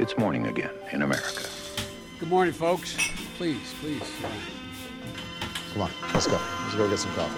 It's 0.00 0.16
morning 0.16 0.46
again 0.46 0.72
in 0.92 1.02
America. 1.02 1.44
Good 2.18 2.30
morning, 2.30 2.54
folks. 2.54 2.96
Please, 3.36 3.74
please. 3.82 4.08
Come 5.74 5.82
on, 5.82 5.90
let's 6.14 6.26
go. 6.26 6.38
Let's 6.64 6.74
go 6.74 6.88
get 6.88 6.98
some 6.98 7.12
coffee. 7.12 7.36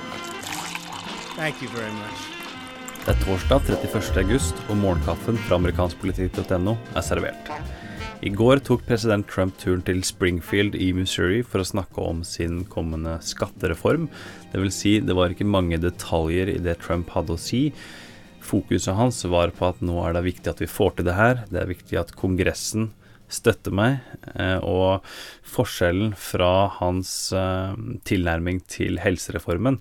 Thank 1.35 1.61
you 1.61 1.69
very 1.75 1.91
much. 1.91 2.21
Det 3.03 3.17
er 3.17 3.19
torsdag 3.25 3.67
31. 3.67 4.13
august, 4.23 4.55
og 4.71 4.79
morgenkaffen 4.79 5.41
fra 5.43 5.59
amerikanskpolitikk.no 5.59 6.77
er 6.95 7.03
servert. 7.03 7.51
I 8.23 8.31
går 8.31 8.63
tok 8.63 8.87
president 8.87 9.27
Trump 9.27 9.59
turen 9.59 9.83
til 9.83 10.05
Springfield 10.07 10.79
i 10.79 10.93
Missouri 10.95 11.43
for 11.43 11.65
å 11.65 11.67
snakke 11.67 11.99
om 11.99 12.23
sin 12.23 12.63
kommende 12.71 13.17
skattereform. 13.27 14.07
Det 14.55 14.63
vil 14.63 14.71
si, 14.71 15.01
det 15.03 15.19
var 15.19 15.35
ikke 15.35 15.51
mange 15.51 15.83
detaljer 15.83 16.55
i 16.55 16.63
det 16.63 16.79
Trump 16.87 17.11
hadde 17.11 17.35
å 17.35 17.43
si. 17.43 17.73
Fokuset 18.43 18.97
hans 18.99 19.23
var 19.31 19.53
på 19.55 19.69
at 19.71 19.85
nå 19.85 20.01
er 20.03 20.17
det 20.17 20.27
viktig 20.27 20.51
at 20.51 20.61
vi 20.63 20.71
får 20.71 20.99
til 20.99 21.09
det 21.09 21.19
her. 21.19 21.45
Det 21.53 21.63
er 21.63 21.71
viktig 21.71 22.01
at 22.01 22.13
Kongressen 22.19 22.91
støtter 23.33 23.75
meg. 23.75 24.01
Eh, 24.35 24.59
og 24.61 25.07
forskjellen 25.55 26.17
fra 26.19 26.69
hans 26.81 27.33
eh, 27.37 27.79
tilnærming 28.09 28.63
til 28.71 29.01
helsereformen 29.03 29.81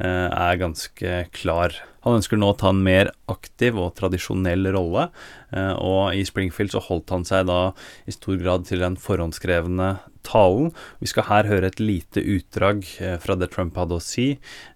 eh, 0.00 0.28
er 0.28 0.60
ganske 0.60 1.22
klar. 1.36 1.76
Han 2.06 2.18
ønsker 2.20 2.40
nå 2.40 2.52
å 2.52 2.58
ta 2.58 2.72
en 2.72 2.84
mer 2.84 3.12
aktiv 3.30 3.78
og 3.78 3.94
tradisjonell 3.98 4.70
rolle, 4.72 5.08
og 5.50 6.14
i 6.16 6.22
Springfield 6.24 6.70
så 6.72 6.80
holdt 6.86 7.10
han 7.12 7.26
seg 7.26 7.48
da 7.50 7.72
i 8.08 8.14
stor 8.14 8.38
grad 8.40 8.64
til 8.68 8.80
den 8.84 8.96
forhåndskrevne 9.02 9.88
talen. 10.28 10.72
Vi 11.00 11.08
skal 11.10 11.26
her 11.28 11.48
høre 11.48 11.70
et 11.72 11.80
lite 11.80 12.22
utdrag 12.22 12.84
eh, 13.00 13.16
fra 13.22 13.36
det 13.38 13.50
Trump 13.54 13.78
hadde 13.80 13.96
å 13.96 14.04
si, 14.04 14.28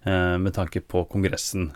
eh, 0.05 0.35
med 0.37 0.57
tanke 0.57 0.81
på 0.81 1.05
Kongressen. 1.11 1.71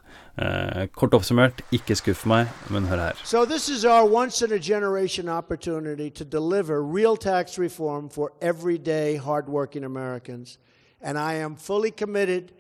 Kort 0.94 1.16
oppsummert, 1.18 1.64
ikke 1.74 1.96
skuff 1.98 2.20
meg, 2.30 2.52
men 2.70 2.86
hør 2.86 3.00
her. 3.08 3.22
So 3.26 3.44
this 3.44 3.70
is 3.74 3.84
our 3.86 4.06
once 4.06 4.44
in 4.46 4.52
a 4.52 4.60
generation 4.60 5.28
opportunity 5.28 6.12
to 6.12 6.24
deliver 6.24 6.84
real 6.84 7.18
tax 7.18 7.58
reform 7.58 8.08
for 8.08 8.34
everyday 8.40 9.16
hardworking 9.16 9.84
Americans, 9.84 10.60
and 11.02 11.18
I 11.18 11.42
am 11.42 11.56
fully 11.56 11.90
committed 11.90 12.52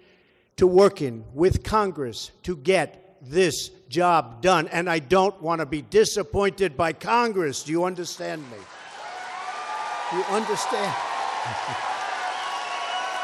to 0.58 0.66
working 0.66 1.24
with 1.36 1.64
Congress 1.64 2.32
to 2.44 2.56
get 2.56 3.20
this 3.22 3.70
job 3.90 4.42
done. 4.42 4.68
And 4.70 4.90
I 4.90 5.00
don't 5.00 5.40
want 5.42 5.62
to 5.62 5.66
be 5.66 5.82
disappointed 5.82 6.76
by 6.76 6.94
Congress. 6.94 7.64
Do 7.64 7.72
you 7.72 7.86
understand 7.86 8.42
me? 8.52 8.58
You 10.14 10.24
understand? 10.32 10.96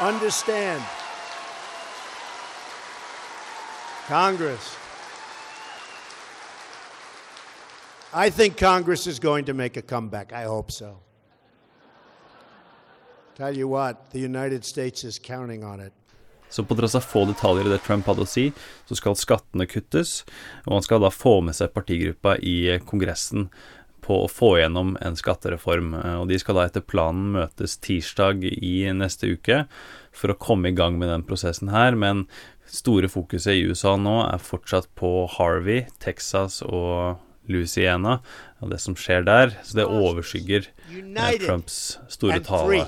understand. 0.00 0.82
Congress. 4.06 4.76
I 8.12 8.30
think 8.30 8.58
Congress 8.58 9.06
is 9.06 9.18
going 9.18 9.46
to 9.46 9.54
make 9.54 9.76
a 9.76 9.82
comeback. 9.82 10.32
I 10.32 10.44
hope 10.44 10.70
so. 10.70 10.98
Tell 13.34 13.56
you 13.56 13.66
what, 13.66 14.10
the 14.10 14.20
United 14.20 14.64
States 14.64 15.04
is 15.04 15.18
counting 15.18 15.64
on 15.64 15.80
it. 15.80 15.92
Så 16.48 16.64
på 16.64 16.74
tross 16.74 16.94
av 16.94 17.00
få 17.00 17.24
detaljer 17.24 17.66
i 17.66 17.70
det 17.72 17.80
Trump 17.82 18.06
hadde 18.06 18.22
å 18.22 18.28
si, 18.30 18.44
så 18.86 18.94
skal 18.94 19.16
skattene 19.18 19.66
kuttes, 19.66 20.20
og 20.68 20.76
han 20.76 20.84
skal 20.86 21.02
da 21.02 21.10
få 21.10 21.40
med 21.42 21.56
seg 21.56 21.72
partigruppa 21.74 22.36
i 22.38 22.76
Kongressen 22.86 23.48
på 24.04 24.20
å 24.24 24.30
få 24.30 24.58
gjennom 24.60 24.94
en 25.04 25.16
skattereform. 25.16 25.94
Og 26.20 26.28
de 26.28 26.38
skal 26.40 26.58
da 26.58 26.66
etter 26.68 26.84
planen 26.84 27.32
møtes 27.38 27.78
tirsdag 27.80 28.44
i 28.44 28.76
neste 28.92 29.32
uke 29.32 29.64
for 30.14 30.32
å 30.32 30.38
komme 30.38 30.70
i 30.70 30.76
gang 30.76 30.98
med 31.00 31.10
den 31.10 31.24
prosessen 31.26 31.72
her, 31.72 31.96
men 31.98 32.26
store 32.70 33.08
fokuset 33.10 33.56
i 33.56 33.64
USA 33.68 33.96
nå 34.00 34.18
er 34.26 34.42
fortsatt 34.42 34.90
på 34.98 35.24
Harvey, 35.38 35.86
Texas 36.02 36.60
og 36.64 37.20
Louisiana 37.50 38.18
og 38.60 38.72
det 38.72 38.80
som 38.80 38.96
skjer 38.96 39.24
der. 39.26 39.56
Så 39.64 39.80
det 39.80 39.88
overskygger 39.88 40.68
eh, 40.68 41.38
Trumps 41.44 41.98
store 42.12 42.40
tale 42.44 42.86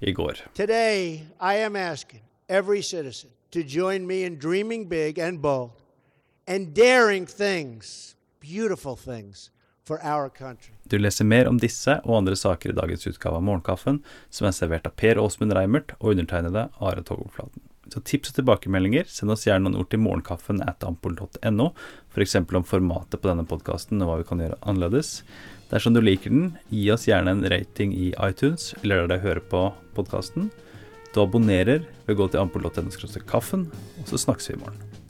i 0.00 0.12
går. 0.12 0.44
Today, 0.54 1.26
I 1.40 1.54
am 1.64 1.76
asking 1.76 2.22
every 2.48 2.82
citizen 2.82 3.30
to 3.50 3.62
join 3.62 4.06
me 4.06 4.24
in 4.24 4.38
dreaming 4.38 4.88
big 4.88 5.18
and 5.18 5.40
bold 5.40 5.72
and 6.46 6.74
daring 6.74 7.26
things, 7.26 8.16
beautiful 8.40 8.96
things. 8.96 9.50
Du 10.88 10.96
leser 10.96 11.26
mer 11.28 11.48
om 11.50 11.58
disse 11.60 11.98
og 12.06 12.22
andre 12.22 12.36
saker 12.40 12.72
i 12.72 12.76
dagens 12.76 13.04
utgave 13.10 13.36
av 13.36 13.44
Morgenkaffen, 13.44 14.00
som 14.32 14.48
er 14.48 14.56
servert 14.56 14.88
av 14.88 14.96
Per 14.96 15.20
Åsmund 15.20 15.52
Reimert 15.56 15.92
og 15.98 16.14
undertegnede 16.14 16.70
Are 16.80 17.04
Togolflaten. 17.04 17.60
Så 17.92 18.00
tips 18.00 18.32
og 18.32 18.38
tilbakemeldinger, 18.38 19.04
send 19.12 19.34
oss 19.34 19.44
gjerne 19.44 19.68
noen 19.68 19.82
ord 19.82 19.90
til 19.92 20.00
morgenkaffen 20.00 20.62
at 20.64 20.86
ampol.no, 20.88 21.68
f.eks. 22.14 22.36
om 22.40 22.64
formatet 22.64 23.20
på 23.20 23.28
denne 23.28 23.44
podkasten 23.48 24.00
og 24.00 24.08
hva 24.08 24.18
vi 24.22 24.28
kan 24.30 24.40
gjøre 24.40 24.58
annerledes. 24.64 25.18
Dersom 25.68 25.96
du 25.96 26.00
liker 26.00 26.32
den, 26.32 26.54
gi 26.72 26.88
oss 26.94 27.04
gjerne 27.10 27.36
en 27.36 27.46
rating 27.52 27.92
i 27.92 28.14
iTunes 28.24 28.72
eller 28.80 29.04
der 29.04 29.18
du 29.18 29.28
hører 29.28 29.44
på 29.52 29.66
podkasten. 29.98 30.48
Du 31.12 31.20
abonnerer 31.22 31.84
ved 32.06 32.16
å 32.16 32.22
gå 32.24 32.32
til 32.32 32.40
ampol.no 32.40 33.24
kaffen, 33.28 33.68
og 34.00 34.08
så 34.08 34.24
snakkes 34.24 34.50
vi 34.50 34.56
i 34.56 34.62
morgen. 34.64 35.03